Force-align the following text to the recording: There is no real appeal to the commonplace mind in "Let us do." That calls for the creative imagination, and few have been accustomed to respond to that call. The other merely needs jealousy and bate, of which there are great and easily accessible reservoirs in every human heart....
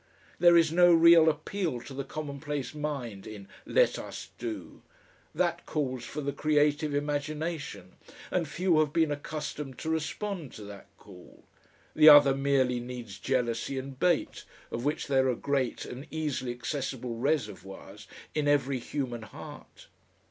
There 0.39 0.57
is 0.57 0.71
no 0.71 0.91
real 0.91 1.29
appeal 1.29 1.79
to 1.81 1.93
the 1.93 2.03
commonplace 2.03 2.73
mind 2.73 3.27
in 3.27 3.47
"Let 3.67 3.99
us 3.99 4.29
do." 4.39 4.81
That 5.35 5.67
calls 5.67 6.03
for 6.05 6.21
the 6.21 6.33
creative 6.33 6.95
imagination, 6.95 7.97
and 8.31 8.47
few 8.47 8.79
have 8.79 8.91
been 8.93 9.11
accustomed 9.11 9.77
to 9.77 9.91
respond 9.91 10.53
to 10.53 10.63
that 10.63 10.87
call. 10.97 11.43
The 11.95 12.09
other 12.09 12.33
merely 12.33 12.79
needs 12.79 13.19
jealousy 13.19 13.77
and 13.77 13.99
bate, 13.99 14.43
of 14.71 14.83
which 14.83 15.05
there 15.05 15.27
are 15.29 15.35
great 15.35 15.85
and 15.85 16.07
easily 16.09 16.51
accessible 16.51 17.17
reservoirs 17.17 18.07
in 18.33 18.47
every 18.47 18.79
human 18.79 19.21
heart.... 19.21 19.85